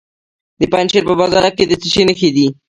د 0.59 0.61
پنجشیر 0.71 1.03
په 1.07 1.13
بازارک 1.19 1.53
کې 1.57 1.65
د 1.67 1.73
څه 1.81 1.87
شي 1.93 2.03
نښې 2.07 2.29
دي؟ 2.35 2.47